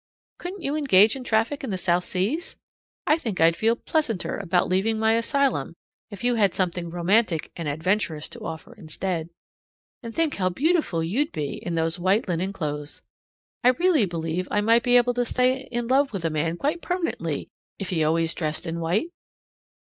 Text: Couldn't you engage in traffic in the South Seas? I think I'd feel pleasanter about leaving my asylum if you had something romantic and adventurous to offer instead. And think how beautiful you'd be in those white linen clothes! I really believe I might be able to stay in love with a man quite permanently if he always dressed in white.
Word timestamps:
Couldn't 0.39 0.63
you 0.63 0.75
engage 0.75 1.15
in 1.15 1.23
traffic 1.23 1.63
in 1.63 1.69
the 1.69 1.77
South 1.77 2.03
Seas? 2.03 2.57
I 3.05 3.19
think 3.19 3.39
I'd 3.39 3.55
feel 3.55 3.75
pleasanter 3.75 4.35
about 4.35 4.67
leaving 4.67 4.97
my 4.97 5.13
asylum 5.13 5.75
if 6.09 6.23
you 6.23 6.33
had 6.33 6.55
something 6.55 6.89
romantic 6.89 7.51
and 7.55 7.69
adventurous 7.69 8.27
to 8.29 8.39
offer 8.43 8.73
instead. 8.73 9.29
And 10.01 10.11
think 10.15 10.37
how 10.37 10.49
beautiful 10.49 11.03
you'd 11.03 11.31
be 11.31 11.63
in 11.63 11.75
those 11.75 11.99
white 11.99 12.27
linen 12.27 12.51
clothes! 12.51 13.03
I 13.63 13.67
really 13.77 14.07
believe 14.07 14.47
I 14.49 14.59
might 14.59 14.81
be 14.81 14.97
able 14.97 15.13
to 15.13 15.23
stay 15.23 15.67
in 15.71 15.87
love 15.87 16.13
with 16.13 16.25
a 16.25 16.31
man 16.31 16.57
quite 16.57 16.81
permanently 16.81 17.49
if 17.77 17.89
he 17.91 18.03
always 18.03 18.33
dressed 18.33 18.65
in 18.65 18.79
white. 18.79 19.11